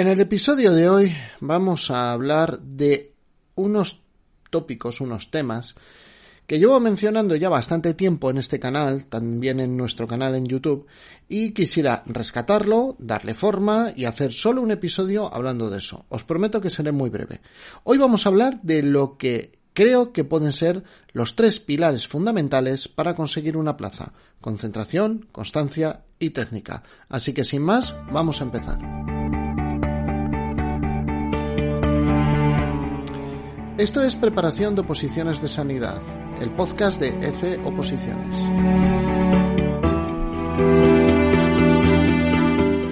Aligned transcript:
En 0.00 0.08
el 0.08 0.18
episodio 0.18 0.72
de 0.72 0.88
hoy 0.88 1.14
vamos 1.40 1.90
a 1.90 2.12
hablar 2.12 2.58
de 2.60 3.12
unos 3.54 4.00
tópicos, 4.48 5.02
unos 5.02 5.30
temas 5.30 5.74
que 6.46 6.58
llevo 6.58 6.80
mencionando 6.80 7.36
ya 7.36 7.50
bastante 7.50 7.92
tiempo 7.92 8.30
en 8.30 8.38
este 8.38 8.58
canal, 8.58 9.04
también 9.04 9.60
en 9.60 9.76
nuestro 9.76 10.06
canal 10.06 10.34
en 10.36 10.46
YouTube, 10.46 10.86
y 11.28 11.52
quisiera 11.52 12.02
rescatarlo, 12.06 12.96
darle 12.98 13.34
forma 13.34 13.92
y 13.94 14.06
hacer 14.06 14.32
solo 14.32 14.62
un 14.62 14.70
episodio 14.70 15.30
hablando 15.34 15.68
de 15.68 15.80
eso. 15.80 16.06
Os 16.08 16.24
prometo 16.24 16.62
que 16.62 16.70
seré 16.70 16.92
muy 16.92 17.10
breve. 17.10 17.42
Hoy 17.84 17.98
vamos 17.98 18.24
a 18.24 18.30
hablar 18.30 18.58
de 18.62 18.82
lo 18.82 19.18
que 19.18 19.58
creo 19.74 20.14
que 20.14 20.24
pueden 20.24 20.54
ser 20.54 20.82
los 21.12 21.36
tres 21.36 21.60
pilares 21.60 22.08
fundamentales 22.08 22.88
para 22.88 23.14
conseguir 23.14 23.54
una 23.54 23.76
plaza. 23.76 24.14
Concentración, 24.40 25.28
constancia 25.30 26.04
y 26.18 26.30
técnica. 26.30 26.84
Así 27.10 27.34
que 27.34 27.44
sin 27.44 27.60
más, 27.60 27.94
vamos 28.10 28.40
a 28.40 28.44
empezar. 28.44 29.19
Esto 33.80 34.04
es 34.04 34.14
Preparación 34.14 34.74
de 34.74 34.82
Oposiciones 34.82 35.40
de 35.40 35.48
Sanidad, 35.48 36.02
el 36.38 36.50
podcast 36.50 37.00
de 37.00 37.08
ECE 37.26 37.58
Oposiciones. 37.64 38.36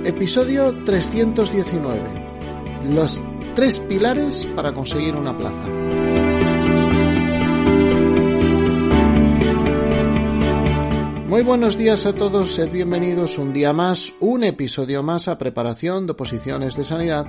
Episodio 0.06 0.82
319. 0.86 2.88
Los 2.88 3.20
tres 3.54 3.80
pilares 3.80 4.46
para 4.56 4.72
conseguir 4.72 5.14
una 5.14 5.36
plaza. 5.36 5.68
Muy 11.26 11.42
buenos 11.42 11.76
días 11.76 12.06
a 12.06 12.14
todos, 12.14 12.54
sed 12.54 12.72
bienvenidos 12.72 13.36
un 13.36 13.52
día 13.52 13.74
más, 13.74 14.14
un 14.20 14.42
episodio 14.42 15.02
más 15.02 15.28
a 15.28 15.36
Preparación 15.36 16.06
de 16.06 16.12
Oposiciones 16.12 16.78
de 16.78 16.84
Sanidad 16.84 17.26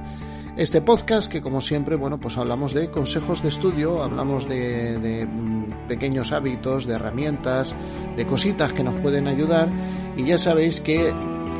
este 0.58 0.82
podcast 0.82 1.32
que 1.32 1.42
como 1.42 1.62
siempre, 1.62 1.96
bueno, 1.96 2.20
pues 2.20 2.38
hablamos 2.38 2.74
de 2.74 2.90
consejos 2.90 3.42
de 3.42 3.50
estudio, 3.50 4.04
hablamos 4.04 4.48
de, 4.48 5.26
mm, 5.26 5.88
pequeños 5.88 6.32
hábitos, 6.32 6.86
de 6.86 6.96
herramientas, 6.96 7.76
de 8.16 8.26
cositas 8.26 8.74
que 8.74 8.84
nos 8.84 9.00
pueden 9.00 9.28
ayudar. 9.28 9.70
Y 10.16 10.26
ya 10.26 10.38
sabéis 10.38 10.82
que 10.82 11.14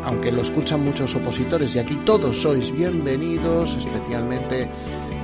aunque 0.04 0.32
lo 0.32 0.42
escuchan 0.42 0.84
muchos 0.84 1.14
opositores 1.16 1.76
y 1.76 1.80
aquí 1.80 1.96
todos 2.06 2.42
sois 2.42 2.72
bienvenidos, 2.72 3.76
especialmente 3.76 4.70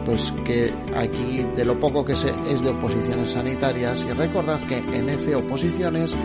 pues 0.05 0.31
que 0.45 0.71
aquí 0.95 1.43
de 1.55 1.65
lo 1.65 1.79
poco 1.79 2.05
que 2.05 2.15
sé 2.15 2.31
es 2.47 2.61
de 2.61 2.69
oposiciones 2.69 3.31
sanitarias 3.31 4.05
y 4.07 4.13
recordad 4.13 4.61
que 4.61 4.77
en 4.77 5.09
ECE 5.09 5.35
Oposiciones 5.35 6.15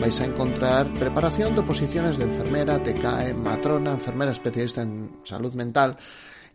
vais 0.00 0.20
a 0.20 0.24
encontrar 0.24 0.92
preparación 0.94 1.54
de 1.54 1.60
oposiciones 1.60 2.18
de 2.18 2.24
enfermera, 2.24 2.82
TKE, 2.82 3.34
matrona, 3.34 3.92
enfermera 3.92 4.32
especialista 4.32 4.82
en 4.82 5.20
salud 5.22 5.54
mental, 5.54 5.96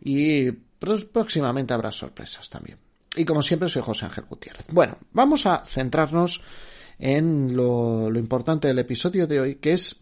y 0.04 0.52
próximamente 0.52 1.72
habrá 1.72 1.90
sorpresas 1.90 2.48
también. 2.50 2.78
Y 3.16 3.24
como 3.24 3.42
siempre 3.42 3.68
soy 3.68 3.82
José 3.82 4.04
Ángel 4.04 4.26
Gutiérrez. 4.28 4.66
Bueno, 4.70 4.98
vamos 5.12 5.46
a 5.46 5.64
centrarnos 5.64 6.42
en 6.98 7.56
lo, 7.56 8.14
importante 8.14 8.68
del 8.68 8.78
episodio 8.78 9.26
de 9.26 9.40
hoy, 9.40 9.54
que 9.56 9.72
es 9.72 9.96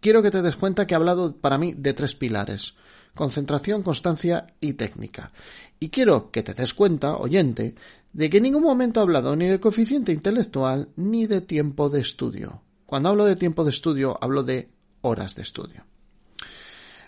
quiero 0.00 0.22
que 0.22 0.30
te 0.30 0.42
des 0.42 0.56
cuenta 0.56 0.86
que 0.86 0.94
he 0.94 0.96
hablado 0.96 1.36
para 1.36 1.58
mí 1.58 1.74
de 1.76 1.92
tres 1.92 2.14
pilares. 2.14 2.74
Concentración, 3.14 3.82
constancia 3.82 4.54
y 4.60 4.74
técnica. 4.74 5.32
Y 5.80 5.88
quiero 5.88 6.30
que 6.30 6.44
te 6.44 6.54
des 6.54 6.72
cuenta, 6.72 7.16
oyente, 7.16 7.74
de 8.12 8.30
que 8.30 8.36
en 8.36 8.44
ningún 8.44 8.62
momento 8.62 9.00
he 9.00 9.02
hablado 9.02 9.34
ni 9.34 9.46
de 9.46 9.58
coeficiente 9.58 10.12
intelectual 10.12 10.90
ni 10.94 11.26
de 11.26 11.40
tiempo 11.40 11.90
de 11.90 12.00
estudio. 12.00 12.62
Cuando 12.86 13.08
hablo 13.08 13.24
de 13.24 13.36
tiempo 13.36 13.64
de 13.64 13.70
estudio, 13.70 14.16
hablo 14.20 14.44
de 14.44 14.70
horas 15.00 15.34
de 15.34 15.42
estudio. 15.42 15.89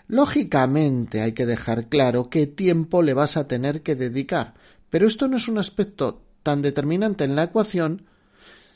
Lógicamente 0.07 1.21
hay 1.21 1.33
que 1.33 1.45
dejar 1.45 1.87
claro 1.87 2.29
qué 2.29 2.47
tiempo 2.47 3.01
le 3.01 3.13
vas 3.13 3.37
a 3.37 3.47
tener 3.47 3.81
que 3.81 3.95
dedicar, 3.95 4.53
pero 4.89 5.07
esto 5.07 5.27
no 5.27 5.37
es 5.37 5.47
un 5.47 5.57
aspecto 5.57 6.21
tan 6.43 6.61
determinante 6.61 7.23
en 7.23 7.35
la 7.35 7.43
ecuación 7.45 8.05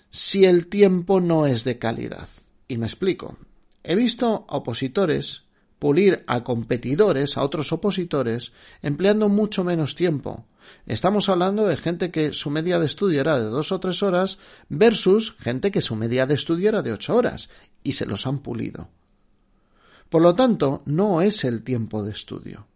si 0.10 0.46
el 0.46 0.68
tiempo 0.68 1.20
no 1.20 1.46
es 1.46 1.64
de 1.64 1.78
calidad. 1.78 2.30
Y 2.68 2.78
me 2.78 2.88
explico. 2.88 3.38
He 3.84 3.96
visto 3.96 4.46
a 4.48 4.58
opositores 4.58 5.44
pulir 5.80 6.24
a 6.28 6.44
competidores, 6.44 7.38
a 7.38 7.44
otros 7.44 7.72
opositores, 7.72 8.52
empleando 8.82 9.30
mucho 9.30 9.64
menos 9.64 9.96
tiempo. 9.96 10.46
Estamos 10.86 11.30
hablando 11.30 11.66
de 11.68 11.78
gente 11.78 12.12
que 12.12 12.34
su 12.34 12.50
media 12.50 12.80
de 12.80 12.86
estudio 12.86 13.22
era 13.22 13.40
de 13.40 13.46
dos 13.46 13.72
o 13.72 13.80
tres 13.80 14.04
horas 14.04 14.40
versus 14.70 15.36
gente 15.40 15.72
que 15.72 15.82
su 15.82 15.96
media 15.96 16.26
de 16.26 16.34
estudio 16.34 16.70
era 16.70 16.82
de 16.82 16.92
ocho 16.92 17.16
horas 17.16 17.50
y 17.84 17.94
se 17.94 18.06
los 18.06 18.28
han 18.28 18.40
pulido. 18.40 18.90
Por 20.10 20.22
lo 20.22 20.34
tanto, 20.34 20.82
no 20.86 21.22
es 21.22 21.44
el 21.44 21.64
tiempo 21.64 22.04
de 22.04 22.12
estudio. 22.12 22.68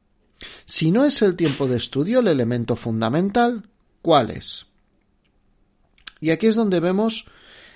Si 0.65 0.91
no 0.91 1.05
es 1.05 1.21
el 1.21 1.35
tiempo 1.35 1.67
de 1.67 1.77
estudio, 1.77 2.19
el 2.19 2.27
elemento 2.27 2.75
fundamental, 2.75 3.69
¿cuál 4.01 4.31
es? 4.31 4.65
Y 6.19 6.31
aquí 6.31 6.47
es 6.47 6.55
donde 6.55 6.79
vemos 6.79 7.25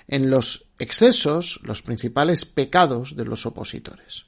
en 0.08 0.30
los 0.30 0.66
excesos 0.78 1.60
los 1.62 1.82
principales 1.82 2.44
pecados 2.44 3.16
de 3.16 3.24
los 3.24 3.46
opositores. 3.46 4.26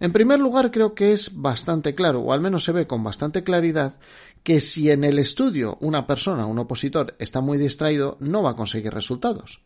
En 0.00 0.12
primer 0.12 0.40
lugar, 0.40 0.70
creo 0.70 0.94
que 0.94 1.12
es 1.12 1.40
bastante 1.40 1.94
claro, 1.94 2.20
o 2.20 2.32
al 2.32 2.40
menos 2.40 2.64
se 2.64 2.72
ve 2.72 2.86
con 2.86 3.04
bastante 3.04 3.44
claridad, 3.44 3.96
que 4.42 4.60
si 4.60 4.90
en 4.90 5.04
el 5.04 5.18
estudio 5.18 5.78
una 5.80 6.06
persona, 6.06 6.46
un 6.46 6.58
opositor, 6.58 7.14
está 7.18 7.40
muy 7.40 7.58
distraído, 7.58 8.16
no 8.20 8.42
va 8.42 8.50
a 8.50 8.56
conseguir 8.56 8.92
resultados. 8.92 9.60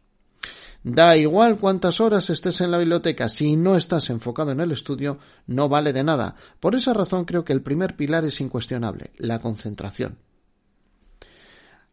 Da 0.82 1.16
igual 1.16 1.56
cuántas 1.56 2.00
horas 2.00 2.30
estés 2.30 2.60
en 2.60 2.70
la 2.70 2.78
biblioteca, 2.78 3.28
si 3.28 3.56
no 3.56 3.76
estás 3.76 4.10
enfocado 4.10 4.52
en 4.52 4.60
el 4.60 4.70
estudio, 4.70 5.18
no 5.46 5.68
vale 5.68 5.92
de 5.92 6.04
nada. 6.04 6.36
Por 6.60 6.76
esa 6.76 6.94
razón 6.94 7.24
creo 7.24 7.44
que 7.44 7.52
el 7.52 7.62
primer 7.62 7.96
pilar 7.96 8.24
es 8.24 8.40
incuestionable, 8.40 9.10
la 9.16 9.40
concentración. 9.40 10.18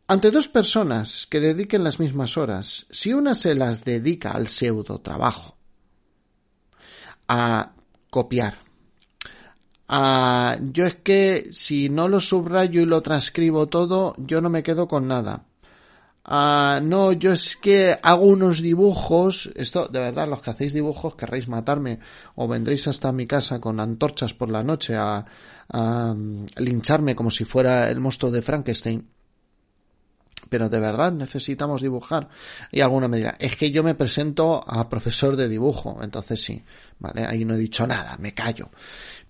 Ante 0.07 0.29
dos 0.29 0.47
personas 0.47 1.25
que 1.25 1.39
dediquen 1.39 1.83
las 1.83 1.99
mismas 1.99 2.37
horas, 2.37 2.85
si 2.91 3.11
una 3.11 3.33
se 3.33 3.55
las 3.55 3.83
dedica 3.83 4.31
al 4.31 4.47
pseudo 4.47 4.99
trabajo, 4.99 5.57
a 7.27 7.73
copiar, 8.11 8.59
a 9.87 10.57
yo 10.71 10.85
es 10.85 10.95
que 10.95 11.49
si 11.51 11.89
no 11.89 12.07
lo 12.07 12.19
subrayo 12.19 12.81
y 12.81 12.85
lo 12.85 13.01
transcribo 13.01 13.65
todo, 13.65 14.13
yo 14.19 14.41
no 14.41 14.49
me 14.49 14.61
quedo 14.61 14.87
con 14.87 15.07
nada 15.07 15.45
Ah, 16.27 16.79
no, 16.81 17.11
yo 17.11 17.33
es 17.33 17.55
que 17.55 17.97
hago 18.01 18.25
unos 18.25 18.61
dibujos. 18.61 19.51
Esto, 19.55 19.87
de 19.87 19.99
verdad, 19.99 20.27
los 20.27 20.41
que 20.41 20.49
hacéis 20.49 20.73
dibujos 20.73 21.15
querréis 21.15 21.47
matarme 21.47 21.99
o 22.35 22.47
vendréis 22.47 22.87
hasta 22.87 23.11
mi 23.11 23.27
casa 23.27 23.59
con 23.59 23.79
antorchas 23.79 24.33
por 24.33 24.49
la 24.49 24.63
noche 24.63 24.95
a, 24.95 25.23
a 25.69 26.13
mm, 26.15 26.47
lincharme 26.57 27.15
como 27.15 27.29
si 27.29 27.45
fuera 27.45 27.89
el 27.91 27.99
monstruo 27.99 28.31
de 28.31 28.41
Frankenstein. 28.41 29.07
Pero 30.49 30.67
de 30.69 30.79
verdad 30.79 31.11
necesitamos 31.11 31.81
dibujar. 31.81 32.29
Y 32.71 32.81
alguno 32.81 33.07
me 33.07 33.17
dirá, 33.17 33.35
es 33.39 33.55
que 33.55 33.69
yo 33.69 33.83
me 33.83 33.93
presento 33.93 34.63
a 34.67 34.89
profesor 34.89 35.35
de 35.35 35.47
dibujo. 35.47 35.99
Entonces 36.01 36.43
sí, 36.43 36.63
vale, 36.97 37.23
ahí 37.25 37.45
no 37.45 37.53
he 37.53 37.59
dicho 37.59 37.85
nada, 37.85 38.17
me 38.17 38.33
callo. 38.33 38.69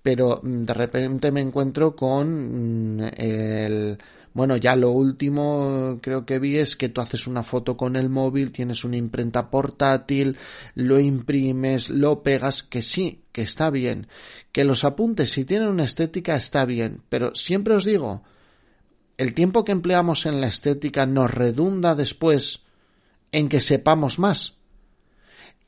Pero 0.05 0.39
mm, 0.43 0.65
de 0.65 0.73
repente 0.75 1.31
me 1.31 1.41
encuentro 1.41 1.95
con 1.95 2.97
mm, 2.97 3.09
el 3.17 3.97
bueno, 4.35 4.55
ya 4.57 4.75
lo 4.75 4.91
último 4.91 5.97
creo 5.99 6.25
que 6.25 6.37
vi 6.37 6.57
es 6.57 6.75
que 6.75 6.89
tú 6.89 7.01
haces 7.01 7.25
una 7.25 7.41
foto 7.41 7.75
con 7.75 7.95
el 7.95 8.09
móvil, 8.09 8.51
tienes 8.51 8.83
una 8.83 8.97
imprenta 8.97 9.49
portátil, 9.49 10.37
lo 10.75 10.99
imprimes, 10.99 11.89
lo 11.89 12.21
pegas, 12.21 12.61
que 12.61 12.83
sí, 12.83 13.23
que 13.31 13.41
está 13.41 13.71
bien, 13.71 14.07
que 14.51 14.65
los 14.65 14.83
apuntes 14.83 15.31
si 15.31 15.43
tienen 15.43 15.69
una 15.69 15.85
estética 15.85 16.35
está 16.35 16.65
bien, 16.65 17.01
pero 17.09 17.33
siempre 17.33 17.75
os 17.75 17.85
digo, 17.85 18.23
el 19.17 19.33
tiempo 19.33 19.63
que 19.63 19.71
empleamos 19.71 20.27
en 20.27 20.39
la 20.39 20.47
estética 20.47 21.07
nos 21.07 21.31
redunda 21.31 21.95
después 21.95 22.65
en 23.31 23.49
que 23.49 23.61
sepamos 23.61 24.19
más 24.19 24.57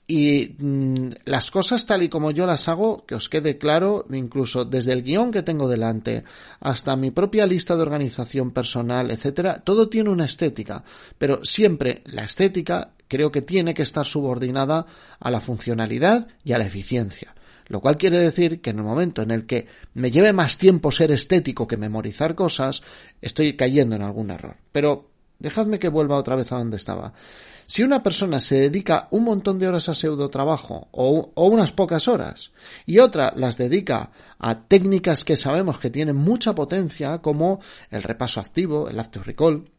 y 0.07 0.55
mm, 0.57 1.09
las 1.25 1.51
cosas 1.51 1.85
tal 1.85 2.01
y 2.01 2.09
como 2.09 2.31
yo 2.31 2.45
las 2.47 2.69
hago, 2.69 3.05
que 3.05 3.15
os 3.15 3.27
quede 3.27 3.57
claro, 3.57 4.05
incluso 4.11 4.63
desde 4.63 4.93
el 4.93 5.03
guion 5.03 5.31
que 5.31 5.43
tengo 5.43 5.67
delante 5.67 6.23
hasta 6.61 6.95
mi 6.95 7.11
propia 7.11 7.45
lista 7.45 7.75
de 7.75 7.81
organización 7.81 8.51
personal, 8.51 9.11
etcétera, 9.11 9.59
todo 9.59 9.89
tiene 9.89 10.09
una 10.09 10.25
estética, 10.25 10.83
pero 11.17 11.43
siempre 11.43 12.03
la 12.05 12.23
estética 12.23 12.91
creo 13.09 13.31
que 13.31 13.41
tiene 13.41 13.73
que 13.73 13.83
estar 13.83 14.05
subordinada 14.05 14.85
a 15.19 15.29
la 15.29 15.41
funcionalidad 15.41 16.27
y 16.43 16.53
a 16.53 16.57
la 16.57 16.65
eficiencia. 16.65 17.33
Lo 17.67 17.81
cual 17.81 17.97
quiere 17.97 18.19
decir 18.19 18.61
que 18.61 18.69
en 18.69 18.77
el 18.77 18.85
momento 18.85 19.21
en 19.21 19.31
el 19.31 19.45
que 19.45 19.67
me 19.93 20.09
lleve 20.09 20.31
más 20.31 20.57
tiempo 20.57 20.89
ser 20.89 21.11
estético 21.11 21.67
que 21.67 21.75
memorizar 21.75 22.33
cosas, 22.33 22.81
estoy 23.21 23.57
cayendo 23.57 23.97
en 23.97 24.03
algún 24.03 24.31
error. 24.31 24.55
Pero 24.71 25.09
dejadme 25.39 25.77
que 25.77 25.89
vuelva 25.89 26.15
otra 26.15 26.37
vez 26.37 26.49
a 26.53 26.57
donde 26.57 26.77
estaba. 26.77 27.13
Si 27.67 27.83
una 27.83 28.01
persona 28.01 28.39
se 28.39 28.55
dedica 28.55 29.09
un 29.11 29.25
montón 29.25 29.59
de 29.59 29.67
horas 29.67 29.89
a 29.89 29.93
pseudo 29.93 30.29
trabajo 30.29 30.87
o, 30.91 31.33
unas 31.35 31.73
pocas 31.73 32.07
horas 32.07 32.53
y 32.85 32.99
otra 32.99 33.33
las 33.35 33.57
dedica 33.57 34.11
a 34.39 34.67
técnicas 34.67 35.25
que 35.25 35.35
sabemos 35.35 35.77
que 35.77 35.89
tienen 35.89 36.15
mucha 36.15 36.55
potencia 36.55 37.17
como 37.19 37.59
el 37.91 38.03
repaso 38.03 38.39
activo, 38.39 38.87
el 38.87 38.97
active 38.97 39.25
recall, 39.25 39.69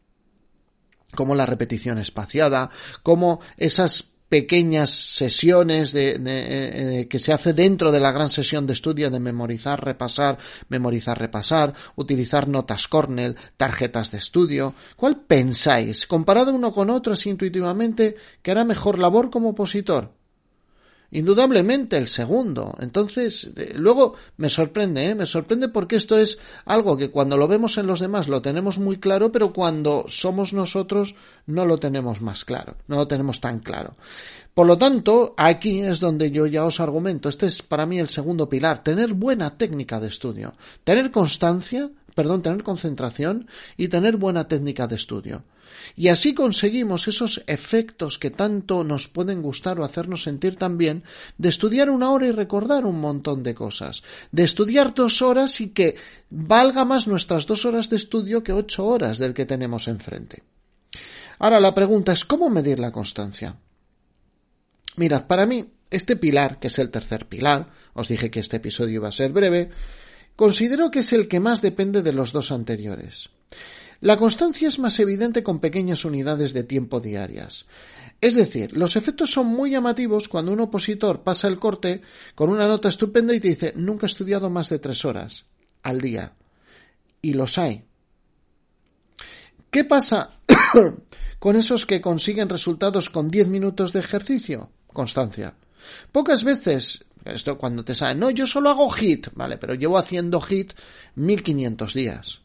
como 1.15 1.33
la 1.33 1.47
repetición 1.47 1.97
espaciada, 1.97 2.69
como 3.01 3.39
esas 3.57 4.11
pequeñas 4.29 4.91
sesiones 4.91 5.91
de, 5.91 6.15
eh, 6.23 7.07
que 7.07 7.19
se 7.19 7.33
hace 7.33 7.53
dentro 7.53 7.91
de 7.91 7.99
la 7.99 8.11
gran 8.11 8.29
sesión 8.29 8.67
de 8.67 8.73
estudio 8.73 9.09
de 9.09 9.19
memorizar, 9.19 9.83
repasar, 9.83 10.37
memorizar, 10.69 11.19
repasar, 11.19 11.73
utilizar 11.95 12.47
notas 12.47 12.87
Cornell, 12.87 13.35
tarjetas 13.57 14.11
de 14.11 14.19
estudio. 14.19 14.75
¿Cuál 14.95 15.21
pensáis, 15.21 16.07
comparado 16.07 16.53
uno 16.53 16.71
con 16.71 16.89
otro 16.89 17.09
intuitivamente, 17.25 18.15
que 18.41 18.51
hará 18.51 18.63
mejor 18.63 18.99
labor 18.99 19.29
como 19.29 19.49
opositor? 19.49 20.18
Indudablemente 21.11 21.97
el 21.97 22.07
segundo. 22.07 22.75
Entonces, 22.79 23.51
luego 23.75 24.15
me 24.37 24.49
sorprende, 24.49 25.05
¿eh? 25.05 25.15
me 25.15 25.25
sorprende 25.25 25.69
porque 25.69 25.95
esto 25.95 26.17
es 26.17 26.37
algo 26.65 26.97
que 26.97 27.09
cuando 27.09 27.35
lo 27.35 27.47
vemos 27.47 27.77
en 27.79 27.87
los 27.87 27.99
demás 27.99 28.27
lo 28.27 28.41
tenemos 28.41 28.77
muy 28.77 28.99
claro, 28.99 29.31
pero 29.31 29.51
cuando 29.51 30.05
somos 30.07 30.53
nosotros 30.53 31.15
no 31.47 31.65
lo 31.65 31.77
tenemos 31.77 32.21
más 32.21 32.45
claro, 32.45 32.75
no 32.87 32.97
lo 32.97 33.07
tenemos 33.07 33.41
tan 33.41 33.59
claro. 33.59 33.95
Por 34.53 34.67
lo 34.67 34.77
tanto, 34.77 35.33
aquí 35.37 35.79
es 35.79 35.99
donde 35.99 36.31
yo 36.31 36.45
ya 36.45 36.65
os 36.65 36.79
argumento, 36.79 37.29
este 37.29 37.47
es 37.47 37.61
para 37.61 37.85
mí 37.85 37.99
el 37.99 38.09
segundo 38.09 38.47
pilar, 38.47 38.83
tener 38.83 39.13
buena 39.13 39.57
técnica 39.57 39.99
de 39.99 40.09
estudio, 40.09 40.53
tener 40.83 41.11
constancia, 41.11 41.89
perdón, 42.13 42.43
tener 42.43 42.61
concentración 42.61 43.47
y 43.77 43.87
tener 43.87 44.17
buena 44.17 44.47
técnica 44.47 44.85
de 44.87 44.95
estudio. 44.95 45.43
Y 45.95 46.07
así 46.07 46.33
conseguimos 46.33 47.07
esos 47.07 47.43
efectos 47.47 48.17
que 48.17 48.31
tanto 48.31 48.83
nos 48.83 49.07
pueden 49.07 49.41
gustar 49.41 49.79
o 49.79 49.83
hacernos 49.83 50.23
sentir 50.23 50.55
tan 50.55 50.77
bien 50.77 51.03
de 51.37 51.49
estudiar 51.49 51.89
una 51.89 52.11
hora 52.11 52.27
y 52.27 52.31
recordar 52.31 52.85
un 52.85 52.99
montón 52.99 53.43
de 53.43 53.55
cosas, 53.55 54.03
de 54.31 54.43
estudiar 54.43 54.93
dos 54.93 55.21
horas 55.21 55.61
y 55.61 55.69
que 55.69 55.95
valga 56.29 56.85
más 56.85 57.07
nuestras 57.07 57.45
dos 57.45 57.65
horas 57.65 57.89
de 57.89 57.97
estudio 57.97 58.43
que 58.43 58.53
ocho 58.53 58.85
horas 58.85 59.17
del 59.17 59.33
que 59.33 59.45
tenemos 59.45 59.87
enfrente. 59.87 60.43
Ahora 61.39 61.59
la 61.59 61.73
pregunta 61.73 62.11
es 62.11 62.25
¿cómo 62.25 62.49
medir 62.49 62.79
la 62.79 62.91
constancia? 62.91 63.55
Mirad, 64.97 65.27
para 65.27 65.45
mí, 65.45 65.65
este 65.89 66.17
pilar, 66.17 66.59
que 66.59 66.67
es 66.67 66.77
el 66.77 66.91
tercer 66.91 67.27
pilar, 67.27 67.67
os 67.93 68.07
dije 68.07 68.29
que 68.29 68.41
este 68.41 68.57
episodio 68.57 68.95
iba 68.95 69.07
a 69.07 69.13
ser 69.13 69.31
breve, 69.31 69.69
considero 70.35 70.91
que 70.91 70.99
es 70.99 71.13
el 71.13 71.27
que 71.27 71.39
más 71.39 71.61
depende 71.61 72.01
de 72.01 72.13
los 72.13 72.31
dos 72.31 72.51
anteriores. 72.51 73.29
La 74.01 74.17
constancia 74.17 74.69
es 74.69 74.79
más 74.79 74.97
evidente 74.99 75.43
con 75.43 75.59
pequeñas 75.59 76.05
unidades 76.05 76.53
de 76.53 76.63
tiempo 76.63 77.01
diarias. 77.01 77.65
Es 78.21 78.35
decir, 78.35 78.75
los 78.77 78.95
efectos 78.95 79.31
son 79.31 79.47
muy 79.47 79.71
llamativos 79.71 80.29
cuando 80.29 80.53
un 80.53 80.61
opositor 80.61 81.23
pasa 81.23 81.47
el 81.47 81.59
corte 81.59 82.01
con 82.35 82.49
una 82.49 82.67
nota 82.67 82.87
estupenda 82.89 83.33
y 83.33 83.39
te 83.39 83.49
dice 83.49 83.73
nunca 83.75 84.05
he 84.05 84.07
estudiado 84.07 84.49
más 84.49 84.69
de 84.69 84.79
tres 84.79 85.03
horas 85.03 85.45
al 85.83 85.99
día. 85.99 86.33
Y 87.21 87.33
los 87.33 87.57
hay. 87.57 87.83
¿Qué 89.69 89.83
pasa 89.83 90.39
con 91.39 91.55
esos 91.57 91.85
que 91.85 92.01
consiguen 92.01 92.49
resultados 92.49 93.09
con 93.09 93.27
diez 93.27 93.47
minutos 93.47 93.91
de 93.91 93.99
ejercicio? 93.99 94.71
Constancia. 94.87 95.55
Pocas 96.11 96.43
veces, 96.45 97.05
esto 97.25 97.57
cuando 97.57 97.83
te 97.83 97.95
sale, 97.95 98.15
no, 98.15 98.29
yo 98.29 98.47
solo 98.47 98.69
hago 98.69 98.89
hit, 98.89 99.27
vale, 99.33 99.57
pero 99.57 99.75
llevo 99.75 99.97
haciendo 99.97 100.39
hit 100.41 100.73
1500 101.15 101.93
días. 101.93 102.41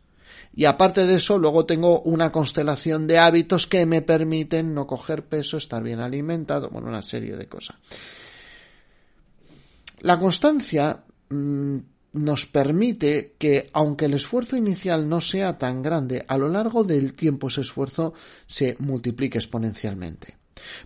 Y 0.56 0.66
aparte 0.66 1.04
de 1.04 1.16
eso, 1.16 1.38
luego 1.38 1.66
tengo 1.66 2.00
una 2.02 2.30
constelación 2.30 3.06
de 3.06 3.18
hábitos 3.18 3.66
que 3.66 3.86
me 3.86 4.02
permiten 4.02 4.72
no 4.72 4.86
coger 4.86 5.24
peso, 5.24 5.56
estar 5.56 5.82
bien 5.82 6.00
alimentado, 6.00 6.70
bueno, 6.70 6.88
una 6.88 7.02
serie 7.02 7.36
de 7.36 7.48
cosas. 7.48 7.76
La 10.00 10.18
constancia 10.20 11.02
mm, 11.28 11.78
nos 12.12 12.46
permite 12.46 13.34
que, 13.36 13.68
aunque 13.72 14.04
el 14.04 14.14
esfuerzo 14.14 14.56
inicial 14.56 15.08
no 15.08 15.20
sea 15.20 15.58
tan 15.58 15.82
grande, 15.82 16.24
a 16.28 16.38
lo 16.38 16.48
largo 16.48 16.84
del 16.84 17.14
tiempo 17.14 17.48
ese 17.48 17.62
esfuerzo 17.62 18.14
se 18.46 18.76
multiplique 18.78 19.38
exponencialmente. 19.38 20.36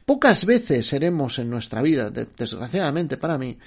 Pocas 0.06 0.46
veces 0.46 0.86
seremos 0.86 1.38
en 1.38 1.50
nuestra 1.50 1.82
vida, 1.82 2.10
desgraciadamente 2.10 3.18
para 3.18 3.36
mí, 3.36 3.58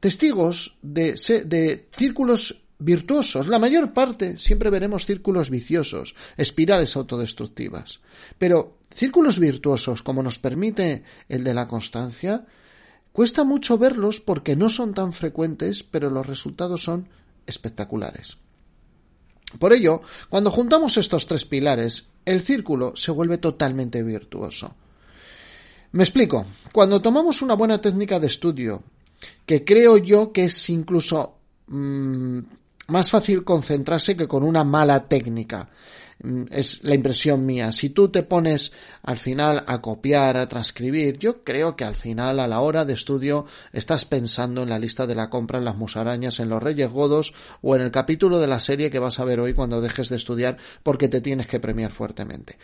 testigos 0.00 0.78
de, 0.80 1.12
de 1.44 1.88
círculos 1.94 2.64
virtuosos. 2.80 3.46
La 3.46 3.58
mayor 3.58 3.92
parte 3.92 4.38
siempre 4.38 4.70
veremos 4.70 5.06
círculos 5.06 5.50
viciosos, 5.50 6.14
espirales 6.36 6.96
autodestructivas. 6.96 8.00
Pero 8.38 8.78
círculos 8.92 9.38
virtuosos, 9.38 10.02
como 10.02 10.22
nos 10.22 10.38
permite 10.38 11.04
el 11.28 11.44
de 11.44 11.54
la 11.54 11.68
constancia, 11.68 12.46
cuesta 13.12 13.44
mucho 13.44 13.78
verlos 13.78 14.20
porque 14.20 14.56
no 14.56 14.68
son 14.68 14.94
tan 14.94 15.12
frecuentes, 15.12 15.82
pero 15.82 16.10
los 16.10 16.26
resultados 16.26 16.82
son 16.82 17.08
espectaculares. 17.46 18.38
Por 19.58 19.72
ello, 19.72 20.02
cuando 20.28 20.50
juntamos 20.50 20.96
estos 20.96 21.26
tres 21.26 21.44
pilares, 21.44 22.08
el 22.24 22.40
círculo 22.40 22.94
se 22.96 23.10
vuelve 23.10 23.38
totalmente 23.38 24.02
virtuoso. 24.02 24.74
Me 25.92 26.04
explico. 26.04 26.46
Cuando 26.72 27.00
tomamos 27.00 27.42
una 27.42 27.54
buena 27.54 27.80
técnica 27.80 28.20
de 28.20 28.28
estudio, 28.28 28.84
que 29.44 29.64
creo 29.64 29.96
yo 29.96 30.32
que 30.32 30.44
es 30.44 30.70
incluso 30.70 31.34
mm, 31.66 32.38
más 32.90 33.10
fácil 33.10 33.44
concentrarse 33.44 34.16
que 34.16 34.28
con 34.28 34.42
una 34.42 34.64
mala 34.64 35.08
técnica. 35.08 35.68
Mm, 36.22 36.44
es 36.50 36.84
la 36.84 36.94
impresión 36.94 37.46
mía. 37.46 37.72
Si 37.72 37.90
tú 37.90 38.10
te 38.10 38.22
pones 38.22 38.72
al 39.02 39.16
final 39.16 39.64
a 39.66 39.80
copiar, 39.80 40.36
a 40.36 40.48
transcribir, 40.48 41.18
yo 41.18 41.42
creo 41.42 41.76
que 41.76 41.84
al 41.84 41.96
final, 41.96 42.40
a 42.40 42.46
la 42.46 42.60
hora 42.60 42.84
de 42.84 42.92
estudio, 42.92 43.46
estás 43.72 44.04
pensando 44.04 44.62
en 44.62 44.68
la 44.68 44.78
lista 44.78 45.06
de 45.06 45.14
la 45.14 45.30
compra, 45.30 45.58
en 45.58 45.64
las 45.64 45.76
musarañas, 45.76 46.40
en 46.40 46.50
los 46.50 46.62
Reyes 46.62 46.90
Godos 46.90 47.32
o 47.62 47.74
en 47.74 47.82
el 47.82 47.90
capítulo 47.90 48.38
de 48.38 48.48
la 48.48 48.60
serie 48.60 48.90
que 48.90 48.98
vas 48.98 49.18
a 49.18 49.24
ver 49.24 49.40
hoy 49.40 49.54
cuando 49.54 49.80
dejes 49.80 50.08
de 50.10 50.16
estudiar 50.16 50.58
porque 50.82 51.08
te 51.08 51.20
tienes 51.20 51.46
que 51.46 51.60
premiar 51.60 51.90
fuertemente. 51.90 52.58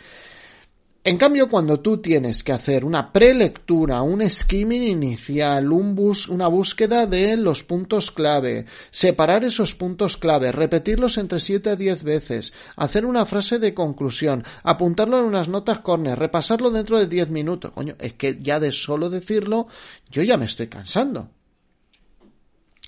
En 1.07 1.17
cambio, 1.17 1.47
cuando 1.47 1.79
tú 1.79 1.99
tienes 1.99 2.43
que 2.43 2.51
hacer 2.51 2.83
una 2.83 3.13
prelectura, 3.13 4.01
un 4.01 4.29
skimming 4.29 4.83
inicial, 4.83 5.71
un 5.71 5.95
bus, 5.95 6.27
una 6.27 6.49
búsqueda 6.49 7.07
de 7.07 7.37
los 7.37 7.63
puntos 7.63 8.11
clave, 8.11 8.65
separar 8.91 9.45
esos 9.45 9.73
puntos 9.73 10.17
clave, 10.17 10.51
repetirlos 10.51 11.17
entre 11.17 11.39
7 11.39 11.69
a 11.69 11.75
10 11.77 12.03
veces, 12.03 12.51
hacer 12.75 13.05
una 13.05 13.25
frase 13.25 13.57
de 13.57 13.73
conclusión, 13.73 14.43
apuntarlo 14.63 15.19
en 15.19 15.23
unas 15.23 15.47
notas 15.47 15.79
corner, 15.79 16.19
repasarlo 16.19 16.71
dentro 16.71 16.99
de 16.99 17.07
10 17.07 17.29
minutos, 17.29 17.71
coño, 17.71 17.95
es 17.99 18.15
que 18.15 18.37
ya 18.41 18.59
de 18.59 18.73
solo 18.73 19.09
decirlo, 19.09 19.67
yo 20.11 20.23
ya 20.23 20.35
me 20.35 20.43
estoy 20.43 20.67
cansando. 20.67 21.29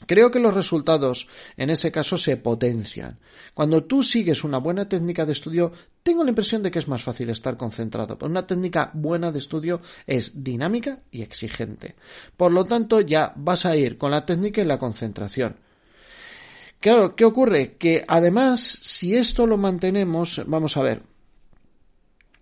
Creo 0.06 0.32
que 0.32 0.40
los 0.40 0.54
resultados 0.54 1.28
en 1.58 1.70
ese 1.70 1.92
caso 1.92 2.18
se 2.18 2.38
potencian. 2.38 3.20
Cuando 3.54 3.84
tú 3.84 4.02
sigues 4.02 4.44
una 4.44 4.58
buena 4.58 4.88
técnica 4.88 5.26
de 5.26 5.34
estudio, 5.34 5.74
tengo 6.04 6.24
la 6.24 6.30
impresión 6.30 6.64
de 6.64 6.72
que 6.72 6.80
es 6.80 6.88
más 6.88 7.04
fácil 7.04 7.30
estar 7.30 7.58
concentrado. 7.58 8.18
Pero 8.18 8.30
una 8.30 8.48
técnica 8.48 8.92
buena 8.94 9.32
de 9.32 9.40
estudio 9.40 9.82
es 10.08 10.44
dinámica 10.44 11.00
y 11.12 11.22
exigente. 11.22 11.96
Por 12.38 12.52
lo 12.52 12.66
tanto, 12.66 13.02
ya 13.02 13.34
vas 13.36 13.66
a 13.66 13.76
ir 13.76 13.98
con 13.98 14.12
la 14.12 14.26
técnica 14.26 14.62
y 14.62 14.66
la 14.66 14.80
concentración. 14.80 15.58
Claro, 16.80 17.16
¿qué 17.16 17.26
ocurre? 17.26 17.76
Que 17.78 18.06
además, 18.08 18.62
si 18.82 19.14
esto 19.14 19.46
lo 19.46 19.58
mantenemos, 19.58 20.42
vamos 20.48 20.78
a 20.78 20.82
ver, 20.82 21.04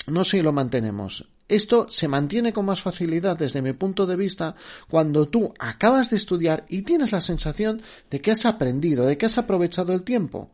no 0.06 0.24
sé 0.24 0.38
si 0.38 0.44
lo 0.44 0.54
mantenemos. 0.54 1.28
Esto 1.48 1.88
se 1.90 2.08
mantiene 2.08 2.52
con 2.52 2.66
más 2.66 2.82
facilidad 2.82 3.38
desde 3.38 3.62
mi 3.62 3.74
punto 3.74 4.06
de 4.06 4.18
vista 4.18 4.56
cuando 4.90 5.28
tú 5.28 5.54
acabas 5.60 6.10
de 6.10 6.18
estudiar 6.18 6.66
y 6.68 6.82
tienes 6.82 7.12
la 7.12 7.22
sensación 7.22 7.82
de 8.10 8.22
que 8.22 8.32
has 8.32 8.46
aprendido, 8.46 9.06
de 9.06 9.18
que 9.18 9.28
has 9.28 9.38
aprovechado 9.38 9.94
el 9.94 10.04
tiempo. 10.04 10.52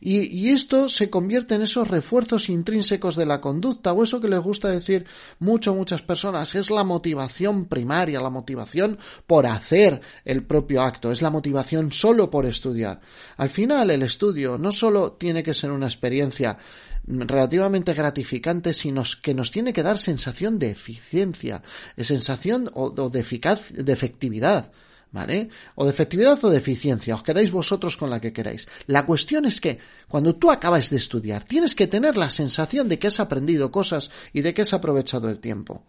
Y, 0.00 0.50
esto 0.50 0.88
se 0.88 1.10
convierte 1.10 1.54
en 1.54 1.62
esos 1.62 1.88
refuerzos 1.88 2.48
intrínsecos 2.48 3.16
de 3.16 3.26
la 3.26 3.40
conducta, 3.40 3.92
o 3.92 4.02
eso 4.02 4.20
que 4.20 4.28
les 4.28 4.40
gusta 4.40 4.68
decir 4.68 5.06
mucho 5.38 5.70
a 5.70 5.74
muchas 5.74 6.02
personas, 6.02 6.54
es 6.54 6.70
la 6.70 6.84
motivación 6.84 7.66
primaria, 7.66 8.20
la 8.20 8.30
motivación 8.30 8.98
por 9.26 9.46
hacer 9.46 10.00
el 10.24 10.44
propio 10.44 10.82
acto, 10.82 11.10
es 11.10 11.22
la 11.22 11.30
motivación 11.30 11.92
solo 11.92 12.30
por 12.30 12.46
estudiar. 12.46 13.00
Al 13.36 13.50
final, 13.50 13.90
el 13.90 14.02
estudio 14.02 14.58
no 14.58 14.72
solo 14.72 15.12
tiene 15.12 15.42
que 15.42 15.54
ser 15.54 15.70
una 15.70 15.86
experiencia 15.86 16.58
relativamente 17.06 17.92
gratificante, 17.92 18.72
sino 18.72 19.02
que 19.22 19.34
nos 19.34 19.50
tiene 19.50 19.72
que 19.72 19.82
dar 19.82 19.98
sensación 19.98 20.58
de 20.58 20.70
eficiencia, 20.70 21.62
sensación 21.98 22.70
o, 22.72 22.90
de, 22.90 23.20
eficaz, 23.20 23.72
de 23.72 23.92
efectividad. 23.92 24.72
¿Vale? 25.14 25.48
O 25.76 25.84
de 25.86 25.94
efectividad 25.94 26.42
o 26.42 26.50
de 26.50 26.58
eficiencia, 26.58 27.14
os 27.14 27.22
quedáis 27.22 27.54
vosotros 27.54 27.94
con 27.94 28.10
la 28.10 28.18
que 28.18 28.34
queráis. 28.34 28.66
La 28.90 29.06
cuestión 29.06 29.46
es 29.46 29.62
que 29.62 29.78
cuando 30.10 30.34
tú 30.34 30.50
acabas 30.50 30.90
de 30.90 30.96
estudiar, 30.96 31.44
tienes 31.44 31.76
que 31.76 31.86
tener 31.86 32.16
la 32.16 32.30
sensación 32.30 32.88
de 32.88 32.98
que 32.98 33.06
has 33.06 33.20
aprendido 33.20 33.70
cosas 33.70 34.10
y 34.32 34.42
de 34.42 34.52
que 34.52 34.62
has 34.62 34.74
aprovechado 34.74 35.30
el 35.30 35.38
tiempo. 35.38 35.86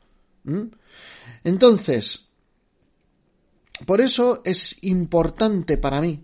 Entonces, 1.44 2.29
por 3.88 4.00
eso 4.00 4.44
es 4.46 4.77
importante 4.84 5.79
para 5.79 6.01
mí, 6.01 6.22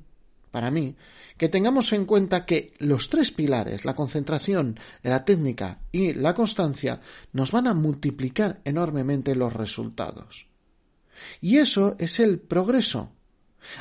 para 0.51 0.69
mí, 0.69 0.95
que 1.39 1.49
tengamos 1.49 1.93
en 1.93 2.05
cuenta 2.05 2.45
que 2.45 2.75
los 2.77 3.09
tres 3.09 3.31
pilares, 3.31 3.83
la 3.83 3.95
concentración, 3.95 4.79
la 5.01 5.25
técnica 5.25 5.81
y 5.91 6.13
la 6.13 6.35
constancia, 6.35 7.01
nos 7.33 7.51
van 7.51 7.65
a 7.65 7.73
multiplicar 7.73 8.61
enormemente 8.63 9.33
los 9.33 9.51
resultados. 9.51 10.50
Y 11.41 11.57
eso 11.57 11.95
es 11.99 12.19
el 12.19 12.39
progreso. 12.39 13.11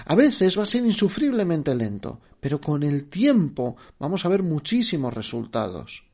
A 0.06 0.14
veces 0.14 0.58
va 0.58 0.62
a 0.62 0.66
ser 0.66 0.84
insufriblemente 0.84 1.74
lento, 1.74 2.20
pero 2.38 2.60
con 2.60 2.82
el 2.82 3.08
tiempo 3.08 3.76
vamos 3.98 4.24
a 4.24 4.28
ver 4.28 4.42
muchísimos 4.42 5.12
resultados. 5.12 6.04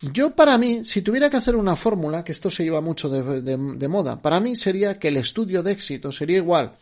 yo 0.00 0.36
para 0.36 0.56
mí, 0.58 0.84
si 0.84 1.02
tuviera 1.02 1.28
que 1.28 1.38
hacer 1.38 1.56
una 1.56 1.74
fórmula, 1.74 2.22
que 2.22 2.32
esto 2.32 2.50
se 2.50 2.62
lleva 2.62 2.80
mucho 2.80 3.08
de, 3.08 3.88
moda, 3.88 4.22
para 4.22 4.38
mí 4.38 4.54
sería 4.54 4.98
que 4.98 5.08
el 5.08 5.16
estudio 5.16 5.62
de 5.62 5.72
éxito 5.72 6.12
sería 6.12 6.36
igual 6.36 6.74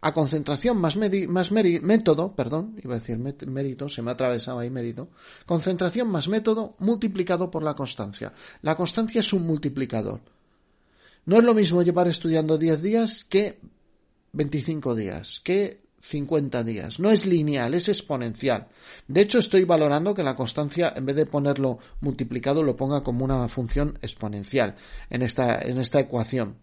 a 0.00 0.12
concentración 0.12 0.76
más, 0.76 0.96
método, 0.96 2.34
perdón, 2.34 2.76
iba 2.82 2.94
a 2.94 2.98
decir 2.98 3.16
mérito, 3.18 3.88
se 3.88 4.02
me 4.02 4.10
ha 4.10 4.12
atravesado 4.14 4.58
ahí 4.58 4.68
mérito, 4.68 5.08
concentración 5.46 6.08
más 6.08 6.28
método 6.28 6.76
multiplicado 6.78 7.50
por 7.50 7.62
la 7.62 7.74
constancia. 7.74 8.32
La 8.60 8.76
constancia 8.76 9.20
es 9.20 9.32
un 9.32 9.46
multiplicador. 9.46 10.20
No 11.26 11.38
es 11.38 11.44
lo 11.44 11.54
mismo 11.54 11.82
llevar 11.82 12.08
estudiando 12.08 12.58
10 12.58 12.82
días 12.82 13.24
que 13.24 13.58
25 14.32 14.94
días, 14.94 15.40
que 15.40 15.84
50 16.00 16.62
días. 16.64 17.00
No 17.00 17.10
es 17.10 17.24
lineal, 17.24 17.74
es 17.74 17.88
exponencial. 17.88 18.68
De 19.08 19.22
hecho, 19.22 19.38
estoy 19.38 19.64
valorando 19.64 20.14
que 20.14 20.22
la 20.22 20.34
constancia, 20.34 20.92
en 20.94 21.06
vez 21.06 21.16
de 21.16 21.26
ponerlo 21.26 21.78
multiplicado, 22.00 22.62
lo 22.62 22.76
ponga 22.76 23.02
como 23.02 23.24
una 23.24 23.48
función 23.48 23.98
exponencial 24.02 24.74
en 25.08 25.22
esta, 25.22 25.60
en 25.62 25.78
esta 25.78 26.00
ecuación. 26.00 26.56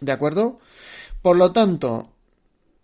¿De 0.00 0.12
acuerdo? 0.12 0.58
Por 1.22 1.36
lo 1.36 1.52
tanto, 1.52 2.12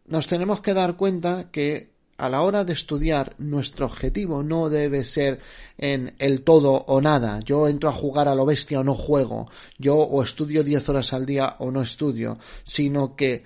nos 0.06 0.26
tenemos 0.26 0.62
que 0.62 0.74
dar 0.74 0.96
cuenta 0.96 1.50
que 1.50 1.97
a 2.18 2.28
la 2.28 2.42
hora 2.42 2.64
de 2.64 2.72
estudiar, 2.72 3.34
nuestro 3.38 3.86
objetivo 3.86 4.42
no 4.42 4.68
debe 4.68 5.04
ser 5.04 5.38
en 5.78 6.14
el 6.18 6.42
todo 6.42 6.72
o 6.72 7.00
nada. 7.00 7.38
Yo 7.40 7.68
entro 7.68 7.88
a 7.88 7.92
jugar 7.92 8.26
a 8.26 8.34
lo 8.34 8.44
bestia 8.44 8.80
o 8.80 8.84
no 8.84 8.94
juego. 8.94 9.48
Yo 9.78 9.96
o 9.96 10.20
estudio 10.22 10.64
10 10.64 10.88
horas 10.88 11.12
al 11.12 11.24
día 11.24 11.54
o 11.60 11.70
no 11.70 11.80
estudio. 11.80 12.38
Sino 12.64 13.14
que 13.14 13.44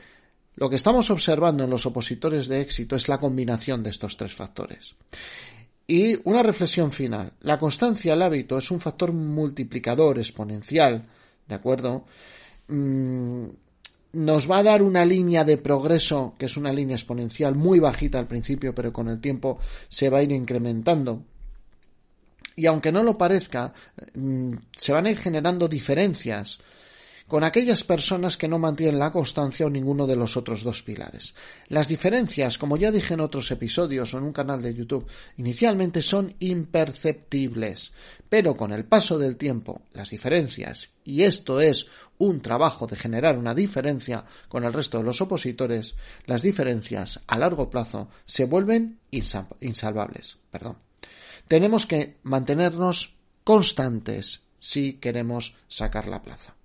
lo 0.56 0.70
que 0.70 0.76
estamos 0.76 1.10
observando 1.10 1.64
en 1.64 1.70
los 1.70 1.84
opositores 1.84 2.48
de 2.48 2.62
éxito 2.62 2.96
es 2.96 3.08
la 3.08 3.18
combinación 3.18 3.82
de 3.82 3.90
estos 3.90 4.16
tres 4.16 4.34
factores. 4.34 4.94
Y 5.86 6.18
una 6.24 6.42
reflexión 6.42 6.92
final. 6.92 7.34
La 7.40 7.58
constancia, 7.58 8.14
el 8.14 8.22
hábito, 8.22 8.56
es 8.56 8.70
un 8.70 8.80
factor 8.80 9.12
multiplicador 9.12 10.18
exponencial, 10.18 11.04
¿de 11.46 11.54
acuerdo? 11.54 12.06
Mm, 12.68 13.48
nos 14.12 14.50
va 14.50 14.58
a 14.58 14.62
dar 14.62 14.82
una 14.82 15.04
línea 15.04 15.44
de 15.44 15.58
progreso, 15.58 16.34
que 16.38 16.46
es 16.46 16.56
una 16.56 16.72
línea 16.72 16.96
exponencial 16.96 17.54
muy 17.54 17.78
bajita 17.78 18.18
al 18.18 18.26
principio, 18.26 18.74
pero 18.74 18.92
con 18.92 19.08
el 19.08 19.20
tiempo 19.20 19.58
se 19.88 20.10
va 20.10 20.18
a 20.18 20.22
ir 20.22 20.32
incrementando. 20.32 21.24
Y 22.54 22.66
aunque 22.66 22.92
no 22.92 23.02
lo 23.02 23.16
parezca, 23.16 23.72
mm, 24.14 24.52
se 24.76 24.92
van 24.92 25.06
a 25.06 25.10
ir 25.10 25.18
generando 25.18 25.68
diferencias 25.68 26.60
con 27.32 27.44
aquellas 27.44 27.82
personas 27.82 28.36
que 28.36 28.46
no 28.46 28.58
mantienen 28.58 28.98
la 28.98 29.10
constancia 29.10 29.64
o 29.64 29.70
ninguno 29.70 30.06
de 30.06 30.16
los 30.16 30.36
otros 30.36 30.62
dos 30.62 30.82
pilares. 30.82 31.34
Las 31.68 31.88
diferencias, 31.88 32.58
como 32.58 32.76
ya 32.76 32.90
dije 32.90 33.14
en 33.14 33.20
otros 33.20 33.50
episodios 33.50 34.12
o 34.12 34.18
en 34.18 34.24
un 34.24 34.34
canal 34.34 34.60
de 34.60 34.74
YouTube, 34.74 35.06
inicialmente 35.38 36.02
son 36.02 36.34
imperceptibles, 36.40 37.94
pero 38.28 38.54
con 38.54 38.70
el 38.70 38.84
paso 38.84 39.18
del 39.18 39.38
tiempo, 39.38 39.80
las 39.94 40.10
diferencias, 40.10 40.96
y 41.06 41.22
esto 41.22 41.58
es 41.62 41.86
un 42.18 42.42
trabajo 42.42 42.86
de 42.86 42.96
generar 42.96 43.38
una 43.38 43.54
diferencia 43.54 44.26
con 44.50 44.64
el 44.64 44.74
resto 44.74 44.98
de 44.98 45.04
los 45.04 45.22
opositores, 45.22 45.94
las 46.26 46.42
diferencias 46.42 47.18
a 47.26 47.38
largo 47.38 47.70
plazo 47.70 48.10
se 48.26 48.44
vuelven 48.44 48.98
insalvables. 49.10 50.36
Perdón. 50.50 50.76
Tenemos 51.48 51.86
que 51.86 52.18
mantenernos 52.24 53.16
constantes 53.42 54.42
si 54.58 54.98
queremos 54.98 55.56
sacar 55.66 56.06
la 56.08 56.20
plaza. 56.20 56.56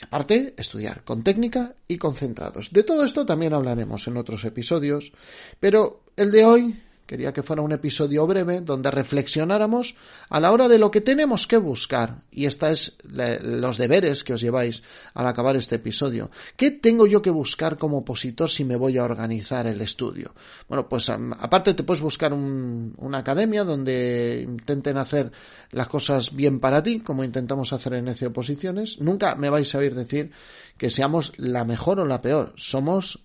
Y 0.00 0.04
aparte, 0.04 0.54
estudiar 0.56 1.04
con 1.04 1.22
técnica 1.22 1.74
y 1.86 1.98
concentrados. 1.98 2.72
De 2.72 2.82
todo 2.82 3.04
esto 3.04 3.24
también 3.24 3.54
hablaremos 3.54 4.06
en 4.08 4.16
otros 4.16 4.44
episodios, 4.44 5.12
pero 5.60 6.04
el 6.16 6.30
de 6.30 6.44
hoy 6.44 6.82
Quería 7.06 7.32
que 7.32 7.42
fuera 7.42 7.62
un 7.62 7.72
episodio 7.72 8.26
breve 8.26 8.62
donde 8.62 8.90
reflexionáramos 8.90 9.94
a 10.30 10.40
la 10.40 10.52
hora 10.52 10.68
de 10.68 10.78
lo 10.78 10.90
que 10.90 11.02
tenemos 11.02 11.46
que 11.46 11.58
buscar. 11.58 12.22
Y 12.30 12.46
esta 12.46 12.70
es 12.70 12.96
los 13.04 13.76
deberes 13.76 14.24
que 14.24 14.32
os 14.32 14.40
lleváis 14.40 14.82
al 15.12 15.26
acabar 15.26 15.56
este 15.56 15.76
episodio. 15.76 16.30
¿Qué 16.56 16.70
tengo 16.70 17.06
yo 17.06 17.20
que 17.20 17.30
buscar 17.30 17.76
como 17.76 17.98
opositor 17.98 18.48
si 18.48 18.64
me 18.64 18.76
voy 18.76 18.96
a 18.96 19.04
organizar 19.04 19.66
el 19.66 19.82
estudio? 19.82 20.34
Bueno, 20.66 20.88
pues 20.88 21.10
aparte 21.10 21.74
te 21.74 21.82
puedes 21.82 22.02
buscar 22.02 22.32
una 22.32 23.18
academia 23.18 23.64
donde 23.64 24.42
intenten 24.46 24.96
hacer 24.96 25.30
las 25.72 25.88
cosas 25.88 26.34
bien 26.34 26.58
para 26.58 26.82
ti, 26.82 27.00
como 27.00 27.22
intentamos 27.22 27.72
hacer 27.74 27.94
en 27.94 28.08
ECE 28.08 28.28
Oposiciones. 28.28 28.98
Nunca 29.00 29.34
me 29.34 29.50
vais 29.50 29.74
a 29.74 29.78
oír 29.78 29.94
decir 29.94 30.30
que 30.78 30.88
seamos 30.88 31.32
la 31.36 31.64
mejor 31.64 32.00
o 32.00 32.06
la 32.06 32.22
peor. 32.22 32.54
Somos 32.56 33.24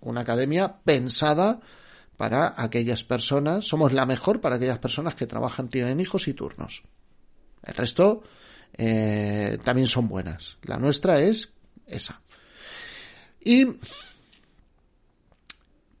una 0.00 0.22
academia 0.22 0.76
pensada 0.84 1.60
para 2.22 2.54
aquellas 2.56 3.02
personas, 3.02 3.66
somos 3.66 3.92
la 3.92 4.06
mejor 4.06 4.40
para 4.40 4.54
aquellas 4.54 4.78
personas 4.78 5.16
que 5.16 5.26
trabajan, 5.26 5.68
tienen 5.68 5.98
hijos 5.98 6.28
y 6.28 6.34
turnos. 6.34 6.84
El 7.64 7.74
resto 7.74 8.22
eh, 8.74 9.58
también 9.64 9.88
son 9.88 10.06
buenas. 10.06 10.56
La 10.62 10.78
nuestra 10.78 11.18
es 11.18 11.52
esa. 11.84 12.22
Y 13.40 13.66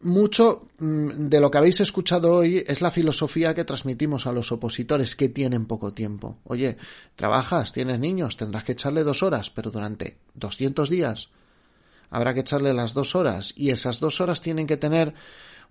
mucho 0.02 0.68
mm, 0.78 1.26
de 1.26 1.40
lo 1.40 1.50
que 1.50 1.58
habéis 1.58 1.80
escuchado 1.80 2.32
hoy 2.34 2.62
es 2.68 2.80
la 2.82 2.92
filosofía 2.92 3.52
que 3.52 3.64
transmitimos 3.64 4.28
a 4.28 4.32
los 4.32 4.52
opositores 4.52 5.16
que 5.16 5.28
tienen 5.28 5.66
poco 5.66 5.92
tiempo. 5.92 6.38
Oye, 6.44 6.76
trabajas, 7.16 7.72
tienes 7.72 7.98
niños, 7.98 8.36
tendrás 8.36 8.62
que 8.62 8.72
echarle 8.72 9.02
dos 9.02 9.24
horas, 9.24 9.50
pero 9.50 9.72
durante 9.72 10.18
200 10.34 10.88
días 10.88 11.30
habrá 12.10 12.32
que 12.32 12.40
echarle 12.40 12.72
las 12.74 12.94
dos 12.94 13.16
horas 13.16 13.52
y 13.56 13.70
esas 13.70 13.98
dos 13.98 14.20
horas 14.20 14.40
tienen 14.40 14.68
que 14.68 14.76
tener 14.76 15.14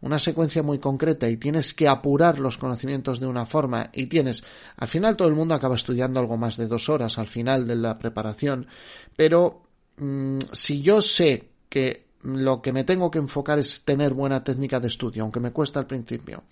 una 0.02 0.20
secuencia 0.20 0.64
muy 0.64 0.80
concreta 0.80 1.30
y 1.30 1.38
tienes 1.38 1.74
que 1.74 1.88
apurar 1.88 2.40
los 2.40 2.58
conocimientos 2.58 3.20
de 3.20 3.28
una 3.28 3.46
forma 3.46 3.90
y 3.94 4.08
tienes, 4.08 4.44
al 4.78 4.88
final 4.88 5.16
todo 5.16 5.28
el 5.28 5.36
mundo 5.36 5.54
acaba 5.54 5.76
estudiando 5.76 6.20
algo 6.20 6.38
más 6.38 6.58
de 6.58 6.68
dos 6.68 6.90
horas 6.90 7.18
al 7.18 7.28
final 7.28 7.68
de 7.68 7.76
la 7.76 7.98
preparación, 7.98 8.68
pero 9.16 9.62
mm, 9.98 10.40
si 10.52 10.82
yo 10.82 11.02
sé 11.02 11.50
que 11.70 12.12
lo 12.24 12.62
que 12.62 12.72
me 12.72 12.84
tengo 12.84 13.10
que 13.10 13.20
enfocar 13.20 13.60
es 13.60 13.82
tener 13.84 14.14
buena 14.14 14.44
técnica 14.44 14.80
de 14.80 14.88
estudio, 14.88 15.24
aunque 15.24 15.40
me 15.40 15.52
cuesta 15.52 15.80
al 15.80 15.88
principio, 15.88 16.44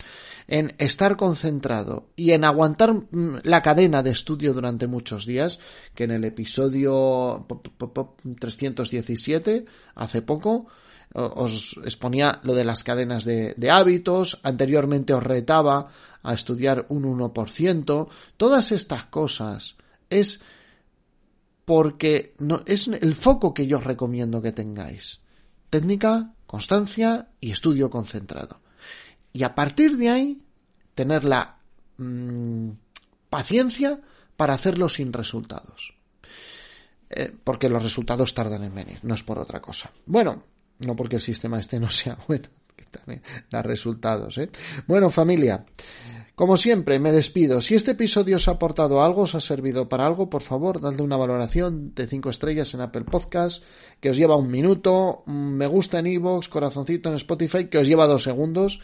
en 0.48 0.74
estar 0.78 1.16
concentrado 1.16 2.08
y 2.16 2.32
en 2.32 2.44
aguantar 2.44 2.94
mm, 2.94 3.40
la 3.44 3.62
cadena 3.62 4.02
de 4.02 4.12
estudio 4.12 4.54
durante 4.54 4.88
muchos 4.88 5.26
días, 5.26 5.60
que 5.94 6.06
en 6.06 6.12
el 6.12 6.24
episodio 6.24 7.46
317, 8.40 9.66
hace 9.96 10.22
poco, 10.22 10.68
os 11.14 11.76
exponía 11.84 12.40
lo 12.44 12.54
de 12.54 12.64
las 12.64 12.84
cadenas 12.84 13.26
de, 13.26 13.72
hábitos, 13.72 14.40
anteriormente 14.44 15.14
os 15.14 15.24
retaba 15.24 15.88
a 16.22 16.34
estudiar 16.34 16.86
un 16.90 17.04
1%, 17.04 18.08
todas 18.38 18.72
estas 18.72 19.06
cosas 19.06 19.76
es 20.10 20.42
porque 21.66 22.34
no, 22.40 22.62
es 22.66 22.88
el 22.88 23.16
foco 23.16 23.54
que 23.54 23.68
yo 23.68 23.78
os 23.78 23.84
recomiendo 23.84 24.42
que 24.42 24.52
tengáis. 24.52 25.22
Técnica, 25.70 26.34
constancia 26.48 27.30
y 27.40 27.52
estudio 27.52 27.90
concentrado. 27.90 28.62
Y 29.34 29.44
a 29.44 29.54
partir 29.54 29.98
de 29.98 30.10
ahí, 30.10 30.46
tener 30.96 31.24
la 31.24 31.60
mm, 31.98 32.72
paciencia 33.30 34.02
para 34.36 34.56
hacerlo 34.56 34.90
sin 34.90 35.14
resultados. 35.14 35.94
Eh, 37.12 37.36
porque 37.44 37.70
los 37.70 37.84
resultados 37.84 38.34
tardan 38.34 38.64
en 38.64 38.74
venir, 38.74 39.00
no 39.04 39.14
es 39.14 39.24
por 39.24 39.40
otra 39.40 39.62
cosa. 39.62 39.92
Bueno, 40.06 40.44
no 40.86 40.96
porque 40.96 41.18
el 41.18 41.22
sistema 41.22 41.60
este 41.60 41.80
no 41.80 41.90
sea 41.90 42.18
bueno, 42.28 42.50
que 42.76 42.86
también 42.86 43.22
da 43.50 43.62
resultados, 43.62 44.38
¿eh? 44.38 44.50
Bueno, 44.88 45.10
familia, 45.10 45.66
como 46.40 46.56
siempre, 46.56 47.00
me 47.00 47.12
despido. 47.12 47.60
Si 47.60 47.76
este 47.76 47.92
episodio 47.92 48.38
os 48.38 48.48
ha 48.48 48.52
aportado 48.52 49.04
algo, 49.04 49.24
os 49.24 49.36
ha 49.36 49.42
servido 49.42 49.90
para 49.90 50.06
algo, 50.06 50.30
por 50.30 50.42
favor, 50.42 50.80
dadle 50.80 51.02
una 51.02 51.18
valoración 51.18 51.94
de 51.94 52.08
5 52.08 52.30
estrellas 52.30 52.74
en 52.74 52.80
Apple 52.80 53.04
Podcast, 53.04 53.62
que 54.00 54.10
os 54.10 54.16
lleva 54.16 54.38
un 54.38 54.50
minuto, 54.50 55.24
me 55.26 55.68
gusta 55.68 56.00
en 56.00 56.08
iVoox, 56.08 56.48
corazoncito 56.48 57.10
en 57.10 57.16
Spotify, 57.16 57.66
que 57.66 57.80
os 57.80 57.90
lleva 57.90 58.08
dos 58.08 58.24
segundos, 58.24 58.80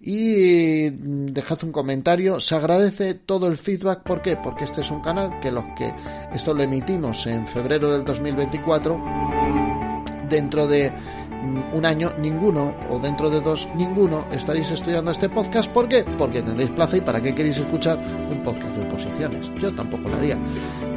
y 0.00 0.90
dejad 1.30 1.62
un 1.62 1.70
comentario. 1.70 2.40
Se 2.40 2.56
agradece 2.56 3.14
todo 3.14 3.46
el 3.46 3.56
feedback. 3.56 4.02
¿Por 4.02 4.20
qué? 4.20 4.36
Porque 4.36 4.64
este 4.64 4.80
es 4.80 4.90
un 4.90 5.00
canal 5.00 5.38
que 5.40 5.52
los 5.52 5.64
que 5.78 5.94
esto 6.34 6.54
lo 6.54 6.64
emitimos 6.64 7.24
en 7.28 7.46
febrero 7.46 7.88
del 7.92 8.02
2024, 8.02 9.00
dentro 10.28 10.66
de 10.66 10.92
un 11.72 11.86
año 11.86 12.12
ninguno 12.18 12.74
o 12.90 12.98
dentro 12.98 13.30
de 13.30 13.40
dos 13.40 13.68
ninguno 13.74 14.24
estaréis 14.30 14.70
estudiando 14.70 15.10
este 15.10 15.28
podcast. 15.28 15.70
¿Por 15.70 15.88
qué? 15.88 16.04
Porque 16.18 16.42
tendréis 16.42 16.70
plaza 16.70 16.96
y 16.96 17.00
para 17.00 17.20
qué 17.20 17.34
queréis 17.34 17.58
escuchar 17.58 17.98
un 18.30 18.42
podcast 18.42 18.76
de 18.76 18.86
oposiciones. 18.86 19.50
Yo 19.60 19.74
tampoco 19.74 20.08
lo 20.08 20.16
haría. 20.16 20.38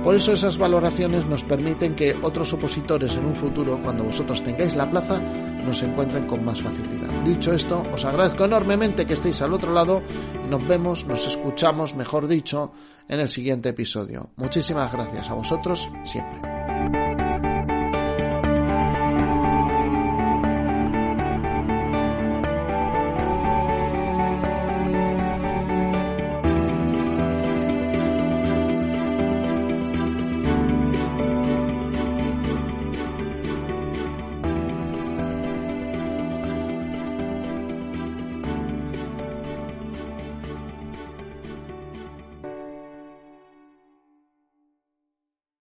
Por 0.03 0.15
eso 0.15 0.32
esas 0.32 0.58
valoraciones 0.58 1.25
nos 1.25 1.44
permiten 1.44 1.96
que 1.96 2.15
otros 2.22 2.53
opositores 2.53 3.15
en 3.15 3.25
un 3.25 3.36
futuro, 3.36 3.77
cuando 3.84 4.06
vosotros 4.06 4.41
tengáis 4.41 4.75
la 4.75 4.89
plaza, 4.89 5.20
nos 5.65 5.84
encuentren 5.84 6.25
con 6.25 6.44
más 6.46 6.62
facilidad. 6.62 7.10
Dicho 7.24 7.53
esto, 7.53 7.84
os 7.94 8.06
agradezco 8.06 8.46
enormemente 8.46 9.06
que 9.06 9.13
estéis 9.13 9.41
al 9.41 9.53
otro 9.53 9.74
lado. 9.74 10.01
Nos 10.50 10.65
vemos, 10.68 11.06
nos 11.06 11.27
escuchamos, 11.27 11.96
mejor 11.96 12.27
dicho, 12.27 12.72
en 13.08 13.20
el 13.20 13.29
siguiente 13.29 13.70
episodio. 13.70 14.29
Muchísimas 14.38 14.91
gracias 14.91 15.29
a 15.29 15.34
vosotros 15.34 15.89
siempre. 16.06 16.59